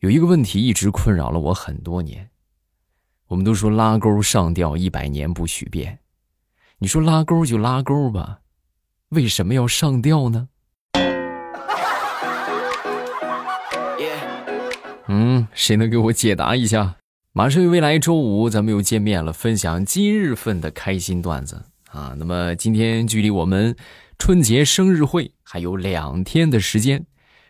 [0.00, 2.28] 有一个问题一直困扰了我很多年。
[3.28, 6.00] 我们都说拉钩上吊一百年不许变，
[6.78, 8.40] 你说拉钩就拉钩吧，
[9.08, 10.48] 为什么要上吊呢？
[15.08, 16.96] 嗯，谁能给我解答一下？
[17.32, 22.14] 马上未来周五咱们又见面了，分享今日份的开心段子啊。
[22.18, 23.74] 那么今天距离我们
[24.18, 27.06] 春节生日会还有两天的时间，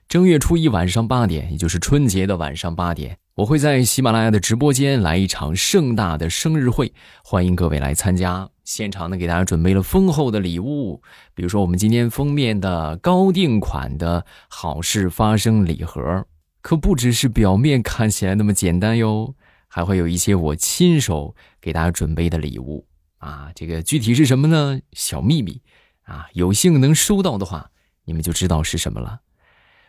[0.08, 6.92] 正月初一晚上八点，也就是春节的晚上八点，我会在喜马拉雅的直播间来一场盛大的生日会，
[7.24, 8.48] 欢迎各位来参加。
[8.62, 11.02] 现场呢，给大家准备了丰厚的礼物，
[11.34, 16.24] 比如说我们今天封面的高定款的好事发生礼盒。
[16.62, 19.34] 可不只是表面看起来那么简单哟，
[19.66, 22.86] 还会有一些我亲手给大家准备的礼物
[23.18, 23.50] 啊！
[23.56, 24.78] 这个具体是什么呢？
[24.92, 25.62] 小秘密
[26.04, 26.26] 啊！
[26.34, 27.70] 有幸能收到的话，
[28.04, 29.22] 你们就知道是什么了。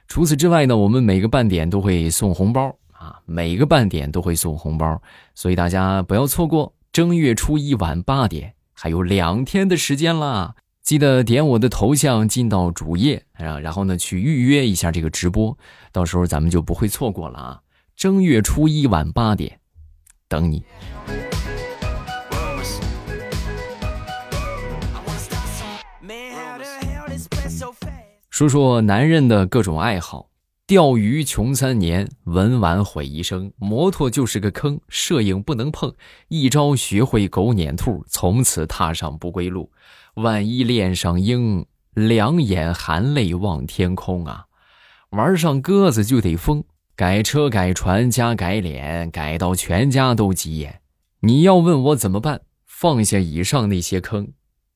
[0.08, 5.02] 除此之外呢，我们每个半点都会送红包啊，每个半点都会送红包，
[5.36, 10.56] 所以大家不要错过正月初一晚八点，还有两天的时间啦！
[10.82, 15.56] 记得点我的头像进到主页，啊，然后呢去预约一下这个直播，
[15.92, 17.62] 到时候咱们就不会错过了啊！
[17.96, 19.60] 正月初一晚八点，
[20.30, 20.64] 等你。
[28.38, 30.30] 说说男人的各种爱好：
[30.68, 35.90] 钓鱼穷三年，文玩毁一生；摩托就是个坑，摄影不能碰；
[36.28, 39.72] 一朝学会狗撵兔，从此踏上不归路。
[40.14, 41.66] 万一恋上鹰，
[41.96, 44.46] 两眼含泪望天空啊！
[45.10, 46.64] 玩上鸽子就得疯，
[46.96, 50.82] 改车改船加改脸，改到全家都急眼。
[51.22, 52.42] 你要问我怎么办？
[52.68, 54.32] 放下以上那些坑，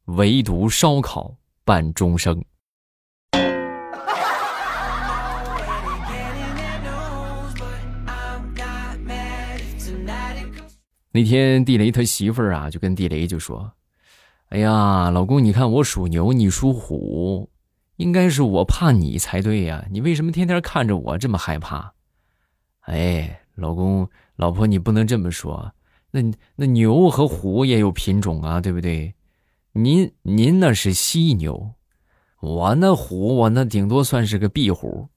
[0.06, 2.44] 唯独烧烤伴终生。
[11.12, 13.74] 那天地雷他媳妇儿啊，就跟地雷就说。
[14.48, 17.50] 哎呀，老公，你看我属牛，你属虎，
[17.96, 19.86] 应该是我怕你才对呀。
[19.92, 21.94] 你为什么天天看着我这么害怕？
[22.82, 25.74] 哎，老公，老婆，你不能这么说。
[26.12, 26.22] 那
[26.58, 29.14] 那牛和虎也有品种啊，对不对？
[29.72, 31.76] 您您那是犀牛，
[32.42, 35.08] 我那虎，我那顶多算是个壁虎。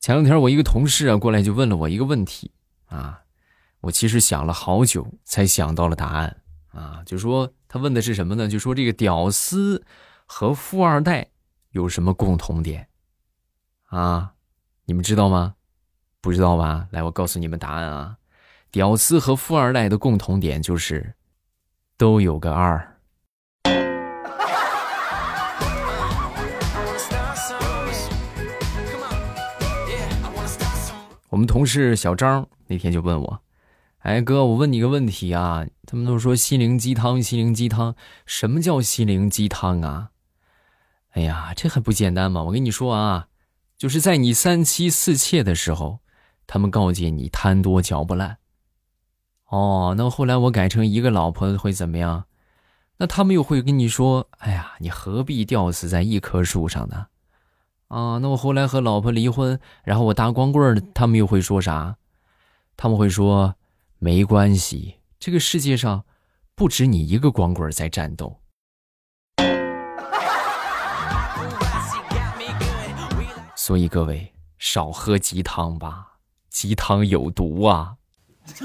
[0.00, 2.50] 前两天我一个同事啊过来就问了我一个问题
[2.86, 3.22] 啊，
[3.80, 6.40] 我其实想了好久才想到了答案
[6.72, 8.48] 啊，就说他问的是什么呢？
[8.48, 9.84] 就说这个屌丝
[10.26, 11.28] 和富二代
[11.70, 12.88] 有什么共同点
[13.84, 14.32] 啊？
[14.86, 15.54] 你们知道吗？
[16.20, 16.88] 不知道吧？
[16.90, 18.16] 来，我告诉你们答案啊，
[18.72, 21.14] 屌丝和富二代的共同点就是
[21.96, 22.95] 都有个二。
[31.36, 33.42] 我们同事小张那天就问我
[34.00, 40.12] ：“哎哥，我问你个问题啊，他们都说心灵鸡汤，心灵鸡汤，什么叫心灵鸡汤啊？”
[41.12, 42.42] 哎呀，这还不简单吗？
[42.44, 43.28] 我跟你说啊，
[43.76, 45.98] 就是在你三妻四妾的时候，
[46.46, 48.38] 他们告诫你贪多嚼不烂。
[49.48, 52.24] 哦，那后来我改成一个老婆会怎么样？
[52.96, 57.08] 那他们又会跟你说：“哎呀，你何必吊死在一棵树上呢？”
[57.88, 61.94] 啊，那我后来和老婆离婚，然后我打光棍他们又会说啥？
[62.76, 63.54] 他们会说
[63.98, 66.04] 没关系，这个世界上
[66.56, 68.40] 不止你一个光棍在战斗。
[73.54, 76.14] 所以各位少喝鸡汤吧，
[76.50, 77.94] 鸡汤有毒啊！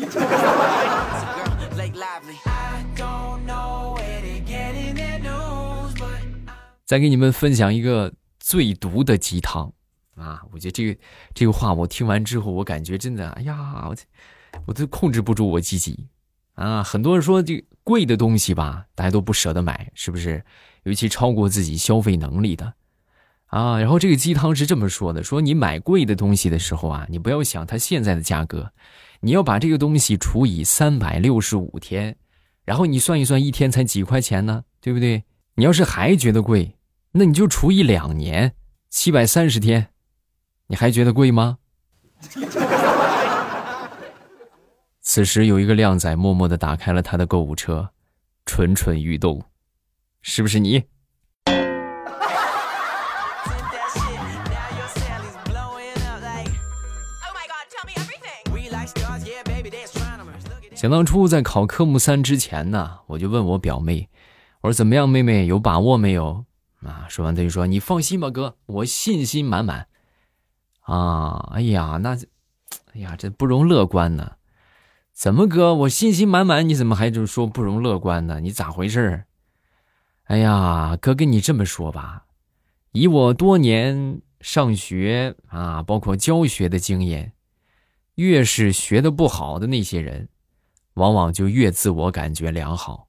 [6.86, 8.12] 再给你们分享一个。
[8.52, 9.72] 最毒的鸡汤，
[10.16, 10.42] 啊！
[10.52, 11.00] 我觉得这个
[11.34, 13.96] 这个话我听完之后，我感觉真的，哎呀，我
[14.66, 16.10] 我都控制不住我自己，
[16.56, 16.84] 啊！
[16.84, 20.44] 很多人说这贵的东西吧，大家都不舍得买，是不是？
[20.84, 22.74] 尤其超过自己消费能力的，
[23.46, 23.80] 啊！
[23.80, 28.74] 然后这个鸡汤是这么说的：说你买贵的东西的时候啊，你不要想它现在的价格，
[29.22, 32.18] 你要把这个东西除以三百六十五天，
[32.66, 34.66] 然后你算一算，一天才几块钱呢？
[34.82, 35.24] 对不对？
[35.56, 36.76] 你要是还觉得贵。
[37.14, 38.56] 那你就除以两年，
[38.90, 39.90] 七百三十天，
[40.68, 41.58] 你还觉得贵吗？
[45.02, 47.90] 此时有一个靓仔默默的打开了他的购物车，
[48.46, 49.44] 蠢蠢欲动，
[50.22, 50.86] 是不是你？
[60.76, 64.10] 想当初在考科目三之前呢，我就问我表妹。
[64.62, 66.46] 我说怎么样，妹妹有把握没有？
[66.84, 69.88] 啊，说完他就说你放心吧，哥，我信心满满。
[70.82, 72.18] 啊，哎呀，那，
[72.94, 74.34] 哎呀，这不容乐观呢。
[75.14, 78.40] 怎么哥，我信心满满，你怎么还就说不容乐观呢？
[78.40, 79.26] 你咋回事？
[80.24, 82.26] 哎呀，哥跟你这么说吧，
[82.94, 87.34] 以我多年上学啊，包括教学的经验，
[88.16, 90.30] 越是学的不好的那些人，
[90.96, 93.08] 往往就越自我感觉良好。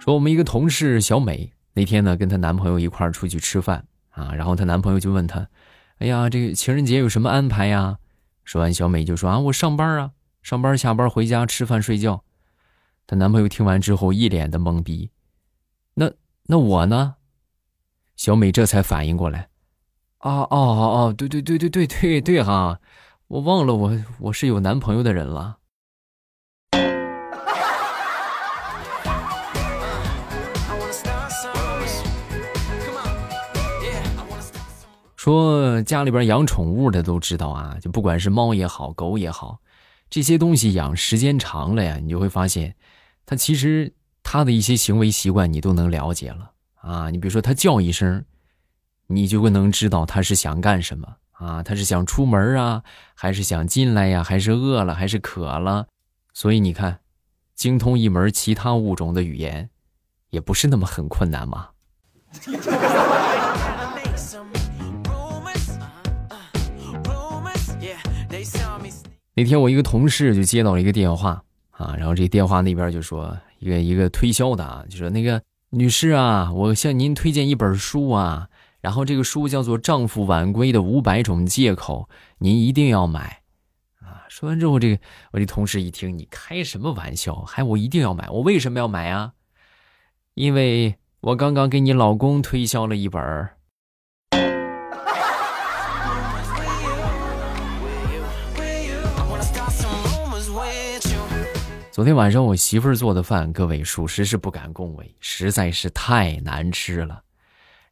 [0.00, 5.46] 说我们一个同事小美那天呢，跟她男朋友一块儿出去吃饭啊，然后她男朋友就问她
[6.00, 7.98] ：“哎呀，这个情人节有什么安排呀？”
[8.42, 10.12] 说完，小美就说：“啊，我上班啊，
[10.42, 12.24] 上班下班回家吃饭睡觉。”
[13.06, 15.10] 她男朋友听完之后一脸的懵逼。
[15.94, 16.10] 那
[16.44, 17.16] 那我呢？
[18.16, 19.48] 小美这才反应过来
[20.18, 22.80] ：“啊哦哦哦，对对对对对对对哈，
[23.28, 25.58] 我忘了我我是有男朋友的人了。”
[35.20, 39.60] 说家里边养宠物的都知道啊，就不管是猫也好，狗也好，
[40.08, 42.74] 这些东西养时间长了呀，你就会发现，
[43.26, 47.10] 它其实它的一些行为习惯你都能了解了啊。
[47.10, 48.24] 你比如说它叫一声，
[49.08, 52.82] 你就会能知道它是想干什么啊，它是想出门啊，
[53.14, 55.86] 还是想进来呀，还是饿了，还是渴了。
[56.32, 57.00] 所以你看，
[57.54, 59.68] 精通一门其他物种的语言，
[60.30, 61.68] 也不是那么很困难嘛。
[69.40, 78.48] 那天我一个同事就接到了一个电话啊，然后这电话那边就说一个一个推销的啊，就说那个女士啊，我向您推荐一本书啊，
[78.82, 82.06] 然后这个书叫做《丈夫晚归的五百种借口》，
[82.36, 83.40] 您一定要买
[84.00, 84.28] 啊。
[84.28, 85.00] 说完之后，这个
[85.32, 87.36] 我这同事一听，你开什么玩笑？
[87.36, 88.28] 还我一定要买？
[88.28, 89.32] 我为什么要买啊？
[90.34, 93.48] 因为我刚刚给你老公推销了一本。
[102.00, 107.22] 昨天晚上我媳妇儿做的饭，各位属实是不敢恭维，实在是太难吃了。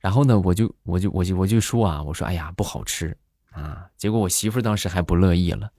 [0.01, 3.15] 然后呢，我就我就我就我就说啊，我说哎呀不好吃
[3.51, 3.87] 啊。
[3.99, 5.71] 结果我媳妇儿当时还不乐意了，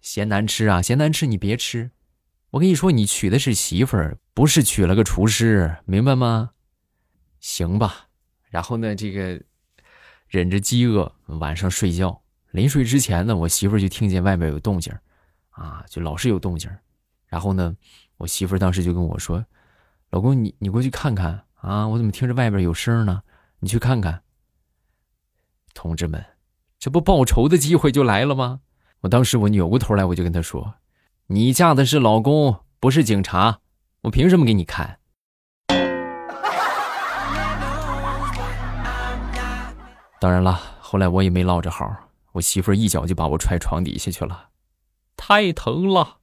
[0.00, 1.92] 嫌难吃啊，嫌难吃你别吃。
[2.50, 6.50] 我跟你说，你娶的是媳妇儿，不是娶了个厨师，明白吗？
[7.38, 8.08] 行吧。
[8.50, 9.40] 然后呢，这个
[10.26, 12.20] 忍着饥饿晚上睡觉，
[12.50, 14.92] 临睡之前呢，我媳妇儿就听见外面有动静
[15.50, 16.68] 啊，就老是有动静
[17.28, 17.76] 然后呢，
[18.16, 19.44] 我媳妇儿当时就跟我说
[20.10, 23.22] ：“老公，你你过去看看啊，我怎么听着外边有声呢？
[23.60, 24.22] 你去看看。”
[25.74, 26.24] 同志们，
[26.78, 28.60] 这不报仇的机会就来了吗？
[29.02, 30.74] 我当时我扭过头来，我就跟他说
[31.28, 33.60] ：“你嫁的是老公，不是警察，
[34.00, 34.98] 我凭什么给你看？”
[40.18, 41.88] 当然了，后来我也没落着好，
[42.32, 44.48] 我媳妇儿一脚就把我踹床底下去了，
[45.16, 46.16] 太疼了。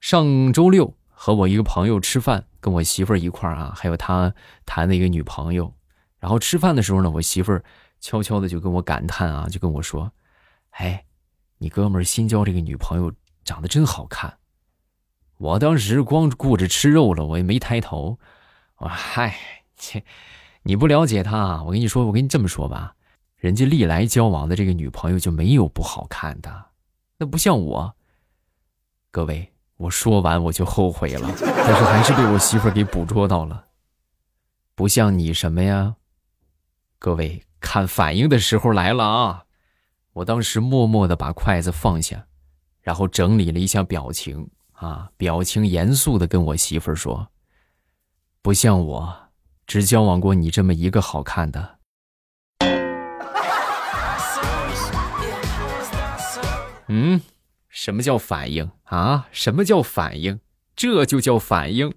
[0.00, 4.32] 上周六和我一个朋友吃饭，跟我媳妇儿一块儿啊，还有他
[4.64, 5.74] 谈的一个女朋友。
[6.18, 7.62] 然后吃饭的时候呢，我媳妇儿
[8.00, 10.10] 悄悄的就跟我感叹啊，就跟我说
[10.72, 11.04] ：“哎，
[11.58, 13.12] 你哥们儿新交这个女朋友
[13.44, 14.38] 长得真好看。”
[15.36, 18.18] 我当时光顾着吃肉了，我也没抬头。
[18.78, 19.36] 我说嗨，
[19.76, 20.02] 切。
[20.68, 22.94] 你不了解他，我跟你说，我跟你这么说吧，
[23.38, 26.66] 人家历来交往的这个女朋友就没有不好看的，
[27.16, 27.96] 那不像我。
[29.10, 33.64] 各位，我说完我就后悔了，但是还是被我媳妇给捕捉到了。
[34.74, 35.96] 不像你什么呀？
[36.98, 39.44] 各位看反应的时候来了啊！
[40.12, 42.26] 我当时默默的把筷子放下，
[42.82, 47.28] 然后整理了一下表情啊，表情严肃的跟我媳妇说
[48.42, 49.27] ：“不像我。”
[49.68, 51.76] 只交往过你这么一个好看的。
[56.88, 57.20] 嗯，
[57.68, 59.28] 什么叫反应啊？
[59.30, 60.40] 什么叫反应？
[60.74, 61.92] 这就叫反应。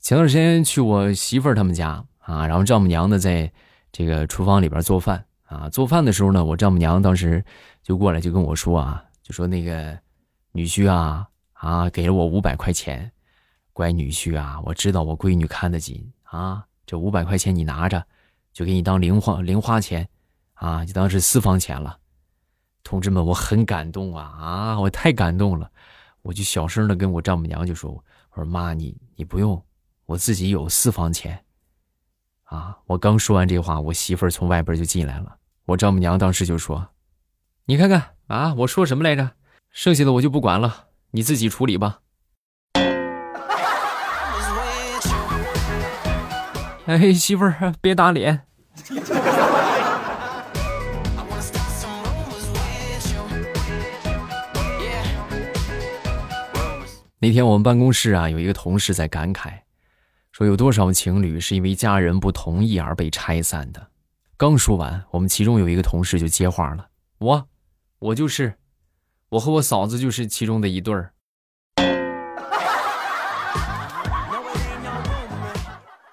[0.00, 3.52] 前段时间去我媳妇儿他们家啊，然后丈母娘呢在
[3.92, 5.68] 这个厨房里边做饭啊。
[5.68, 7.44] 做饭的时候呢，我丈母娘当时。
[7.82, 9.98] 就过来就跟我说啊，就说那个
[10.52, 13.10] 女婿啊啊，给了我五百块钱，
[13.72, 18.06] 乖女婿啊，我知道我闺女看得紧啊，这五百块钱你拿着，
[18.52, 20.06] 就给你当零花零花钱，
[20.52, 21.98] 啊，就当是私房钱了。
[22.84, 25.68] 同志们，我很感动啊啊，我太感动了，
[26.20, 27.90] 我就小声的跟我丈母娘就说
[28.32, 29.60] ：“我说妈，你你不用，
[30.04, 31.42] 我自己有私房钱。”
[32.44, 35.38] 啊，我刚说完这话，我媳妇儿从外边就进来了。
[35.70, 36.88] 我丈母娘当时就说
[37.66, 39.32] ：“你看看啊，我说什么来着？
[39.70, 42.00] 剩下的我就不管了，你自己处理吧。”
[46.86, 48.42] 哎，媳妇儿，别打脸。
[57.20, 59.60] 那天我们办公室啊，有一个同事在感慨，
[60.32, 63.86] 说有多少情侣是因为家人不同意而被拆散的。
[64.40, 66.88] 刚说完，我们其中有一个同事就接话了
[67.20, 67.46] ：“我，
[67.98, 68.54] 我就是，
[69.28, 71.12] 我和我嫂子就是其中的一对儿。”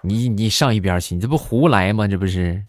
[0.03, 2.05] 你你上一边去，你这不胡来吗？
[2.05, 2.61] 这不是。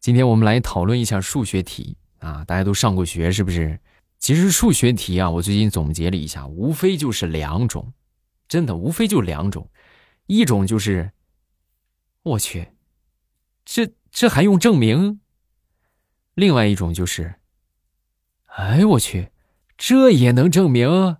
[0.00, 3.78] 今天我们来讨论一下数学题啊，大家都上过学是不是？
[4.18, 7.92] 其实数学题啊，我最近总结了一下，无非就是两种，
[8.48, 9.70] 真的无非就两种，
[10.26, 11.12] 一种就是，
[12.22, 12.72] 我去，
[13.64, 15.20] 这这还用证明？
[16.34, 17.36] 另外一种就是，
[18.46, 19.30] 哎我去，
[19.76, 21.16] 这也能证明？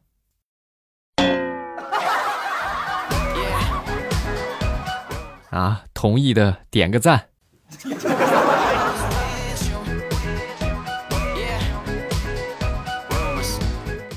[5.50, 7.30] 啊，同意的点个赞。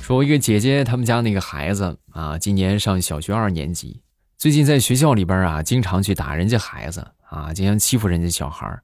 [0.10, 4.02] 说，一个姐姐，他们家那个孩子啊，今年上小学二年级，
[4.40, 8.76] 最近在学校里边啊，经常去打人家孩子啊，经常欺负人家小孩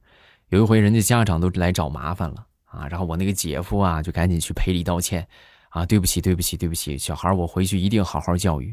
[0.50, 5.26] 有一回，人家家长都来找麻烦了啊，然后我那个姐夫啊，就赶紧去赔礼道歉
[5.70, 8.72] 啊，对不起，对不起，对不起，小孩我回去一定好好教育。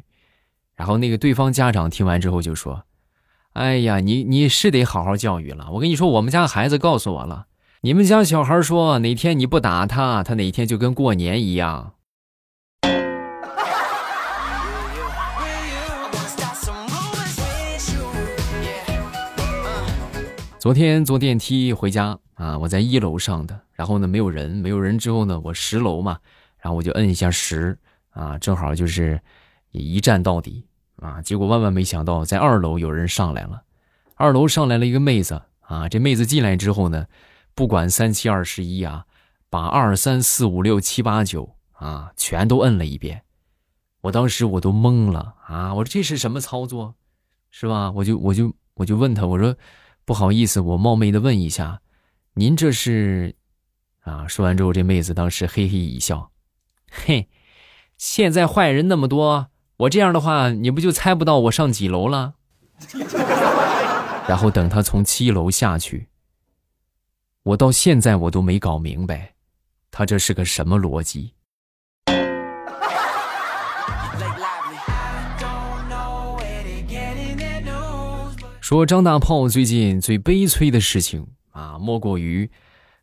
[0.76, 2.84] 然后那个对方家长听完之后就说
[3.54, 5.72] ：“哎呀，你你是得好好教育了。
[5.72, 7.48] 我跟你说，我们家孩子告诉我了，
[7.82, 11.94] 你们家小孩说哪天你不打他，他哪天就跟过年一样。”
[20.64, 26.18] 昨天坐电梯回家啊，我在一楼上的，然后呢没有人，没有人之后呢，我十楼嘛，
[26.58, 27.78] 然后我就摁一下十
[28.12, 29.20] 啊，正好就是
[29.72, 30.66] 一站到底
[30.96, 33.64] 啊，结果万万没想到，在二楼有人上来了，
[34.16, 37.08] 二楼上来了一个妹子啊，这妹子进来之后呢，
[37.54, 39.06] 不管三七二十一啊，
[39.50, 43.24] 把二三四五六七八九啊全都摁了一遍，
[44.00, 46.96] 我当时我都懵了啊，我说这是什么操作，
[47.52, 47.92] 是吧？
[47.92, 49.54] 我就我就我就问他，我说。
[50.06, 51.82] 不好意思，我冒昧的问一下，
[52.34, 53.36] 您这是？
[54.02, 56.32] 啊，说完之后，这妹子当时嘿嘿一笑，
[56.92, 57.30] 嘿，
[57.98, 62.34] 现在坏人那么多，我这样的话，你不就猜不到我上几楼了？
[64.28, 66.10] 然后等他从七楼下去，
[67.44, 69.36] 我到现在我都没搞明白，
[69.90, 71.34] 他这是个什么逻辑？
[78.74, 82.50] 说张大炮最近最悲催的事情啊，莫过于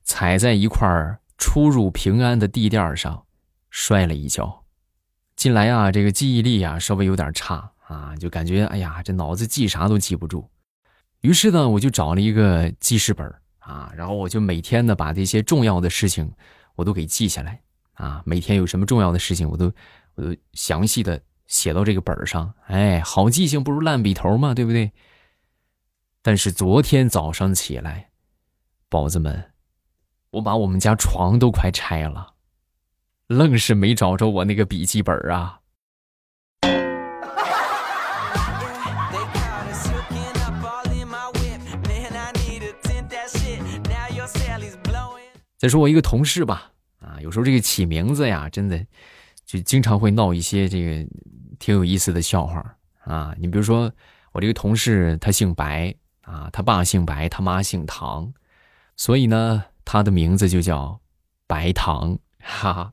[0.03, 3.25] 踩在一块出入平安的地垫上
[3.71, 4.65] 摔了一跤。
[5.37, 10.51] 近来啊，这个记忆力啊稍微有点差啊，就感觉哎呀，这脑子记啥都记不住。
[11.21, 16.29] 于是呢，我就找了一个记事本啊，然后我就每天呢把这些重要的事情
[16.75, 17.61] 我都给记下来
[17.95, 19.73] 啊，每天有什么重要的事情，我都
[20.17, 22.53] 我都详细的写到这个本上。
[22.67, 24.91] 哎，好记性不如烂笔头嘛，对不对？
[26.23, 28.11] 但是昨天早上起来，
[28.91, 29.53] 宝子们，
[30.33, 32.35] 我把我们家床都快拆了，
[33.27, 35.61] 愣是没找着我那个笔记本啊！
[45.57, 48.79] 再说我一个同事吧，啊，有时候这个起名字呀，真的
[49.47, 51.09] 就经常会闹一些这个
[51.59, 53.35] 挺有意思的笑话啊。
[53.39, 53.91] 你比如说，
[54.33, 55.95] 我这个同事他姓白。
[56.31, 58.33] 啊，他爸姓白，他妈姓唐，
[58.97, 61.01] 所以呢，他的名字就叫
[61.49, 62.93] 白糖，哈哈。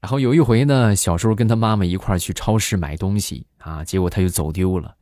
[0.00, 4.94] 然后有一回呢，小时候跟他妈妈一块去超市买东西啊，结果他就走丢了。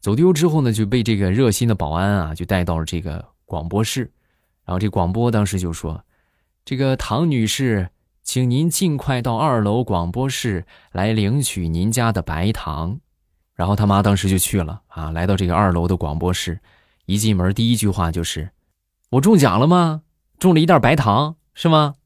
[0.00, 4.10] 走丢之后呢，就被这个热心的保安啊，就带到了这个广播室。
[4.64, 6.02] 然后这广播当时就说
[6.64, 7.90] ：“这个唐女士，
[8.22, 12.98] 请您尽快到二楼广播室来领取您家的白糖。”
[13.54, 16.58] 然后他妈当时就去了啊，来到这个二楼的广播室。
[17.12, 18.52] 一进门，第一句话就是
[19.12, 20.00] ：“我中奖了吗？
[20.38, 21.96] 中了一袋白糖，是吗？”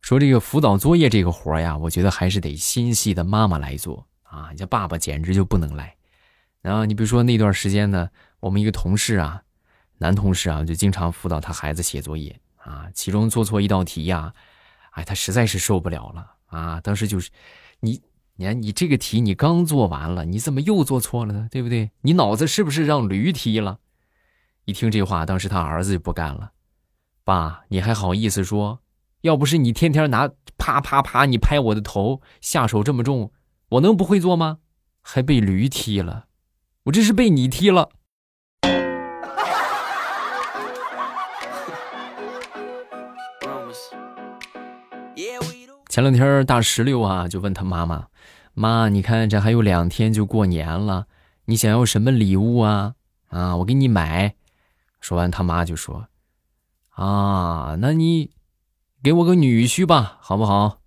[0.00, 5.94] 说这个辅导作业这个活呀，我觉得还是得心细的妈妈来做啊，你家爸爸简直就不能来。
[6.62, 8.08] 然后你比如说那段时间呢，
[8.40, 9.42] 我们一个同事啊，
[9.98, 14.32] 男同事啊，就经常辅导他孩子写作业啊，其中做错一道题呀，
[14.92, 17.30] 哎，他实在是受不了了啊，当时就是，
[17.80, 18.00] 你，
[18.36, 21.48] 你看你这个题你刚做完了，你怎么又做错了呢？
[21.50, 21.90] 对不对？
[22.02, 23.78] 你脑子是不是让驴踢了？
[24.64, 26.52] 一听这话，当时他儿子就不干了，
[27.24, 28.80] 爸，你还好意思说？
[29.22, 33.32] 要不是你天天拿啪啪啪你拍我的头，下手这么重，
[33.70, 34.58] 我能不会做吗？
[35.02, 36.26] 还被驴踢了。
[36.84, 37.90] 我这是被你踢了。
[45.96, 48.08] 前两天大石榴啊，就问他妈妈
[48.52, 51.06] ：“妈，你看这还有两天就过年了，
[51.46, 52.92] 你想要什么礼物啊？
[53.28, 54.34] 啊，我给你买。”
[55.00, 56.08] 说完，他妈就说
[56.92, 58.30] ：“啊，那你
[59.02, 60.80] 给我个女婿吧，好不好？”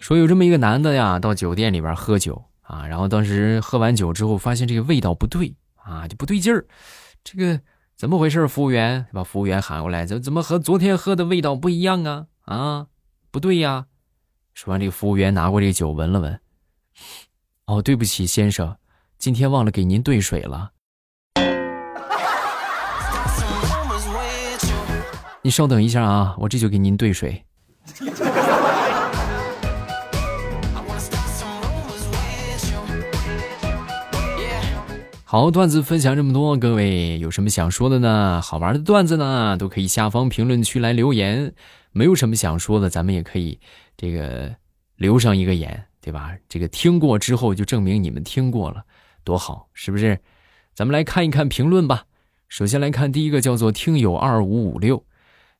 [0.00, 5.54] 说有这么一个男的呀，到酒店里边喝酒啊，然后当时喝完酒之后，发现这个味道不对
[5.88, 6.66] 啊，就不对劲儿，
[7.24, 7.60] 这个
[7.96, 8.46] 怎么回事？
[8.46, 12.26] 服务员把服务员喊过来，怎怎么和昨天喝的味道不一样啊？
[12.44, 12.86] 啊，
[13.30, 13.86] 不对呀！
[14.52, 16.38] 说完，这个服务员拿过这个酒闻了闻，
[17.64, 18.76] 哦，对不起，先生，
[19.16, 20.72] 今天忘了给您兑水了。
[25.40, 27.42] 你稍等一下啊，我这就给您兑水。
[35.30, 38.40] 好，段子分享这么多，各位有什么想说的呢？
[38.42, 41.52] 好玩的段子呢，都可以下方评论区来留言。
[41.92, 43.60] 没有什么想说的，咱们也可以
[43.94, 44.56] 这个
[44.96, 46.34] 留上一个言，对吧？
[46.48, 48.82] 这个听过之后就证明你们听过了，
[49.22, 50.18] 多好，是不是？
[50.74, 52.04] 咱们来看一看评论吧。
[52.48, 55.04] 首先来看第一个，叫做听友二五五六，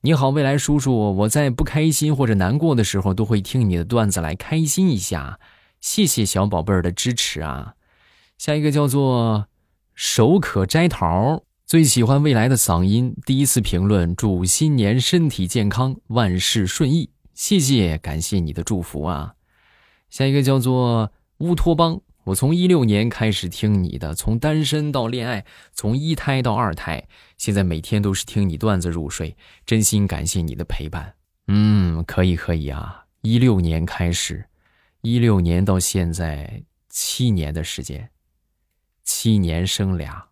[0.01, 5.39] 你好，未来叔叔，我在不开心或者难过的时候都会听你的段子来开心一下，
[5.83, 7.75] 谢谢小宝贝儿的支持啊。
[8.39, 9.45] 下一个叫做。
[10.01, 13.17] 手可摘桃，最喜欢未来的嗓音。
[13.27, 17.11] 第一次评论，祝新年身体健康，万事顺意。
[17.35, 19.35] 谢谢，感谢你的祝福啊！
[20.09, 31.15] 下一个叫做乌托邦，我从一六年开始听你的，从单身到恋爱，从一胎到二胎，现在每天都是听你段子入睡，真心感谢你的陪伴。
[31.49, 33.07] 嗯，可以可以啊！
[33.23, 34.45] 一六年开始，
[35.01, 38.09] 一六年到现在七年的时间。
[39.11, 40.27] 七年生俩，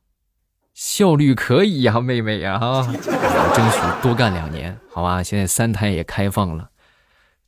[0.75, 2.83] 效率可以呀，妹妹呀，哈，
[3.55, 5.23] 争取多干两年，好吧？
[5.23, 6.69] 现在三胎也开放了，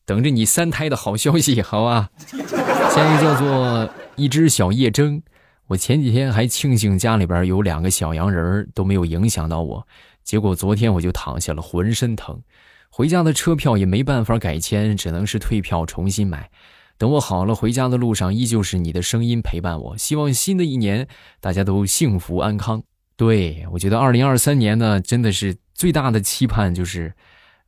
[0.07, 2.09] 等着你三胎的好消息，好吧？
[2.33, 5.23] 下一个叫做一只小夜臻，
[5.67, 9.87] 我前几天还庆幸家里边有两个小洋人都没有影响到我，
[10.25, 12.41] 结果昨天我就躺下了，浑身疼，
[12.89, 16.51] 回家的车票也没办法改签，只能是退票重新买。
[16.99, 19.97] 等我好了，回家的路上依旧是你的声音陪伴我。
[19.97, 21.07] 希望新的一年
[21.41, 22.83] 大家都幸福安康。
[23.17, 27.13] 对我觉得二零二三年呢，真的是最大的期盼就是，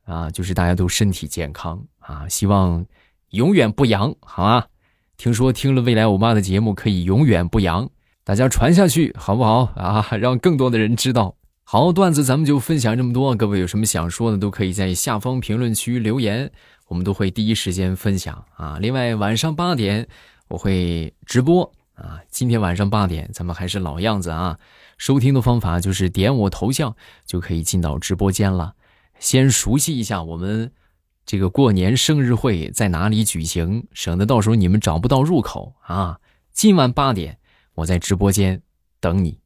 [0.03, 2.85] 啊，就是大家都身体健康啊，希望
[3.29, 4.65] 永远不阳，好吗？
[5.17, 7.89] 听说听了未来欧巴的节目可以永远不阳，
[8.25, 10.05] 大家传下去好不好啊？
[10.19, 11.35] 让更多的人知道。
[11.63, 16.51] 好，段子咱们就分享这么多，各位有什么想说的都可以在下方评论区留言。
[16.91, 18.77] 我们都会第一时间分享啊！
[18.81, 20.05] 另外晚上八点
[20.49, 22.19] 我会直播啊！
[22.29, 24.59] 今天晚上八点咱们还是老样子啊！
[24.97, 26.93] 收听的方法就是点我头像
[27.25, 28.75] 就可以进到直播间了。
[29.19, 30.69] 先熟悉一下我们
[31.25, 36.19] 这个过年生日会在哪里举行，省得到时候你们找不到入口啊！
[36.51, 37.39] 今晚八点
[37.75, 38.61] 我在直播间
[38.99, 39.39] 等你。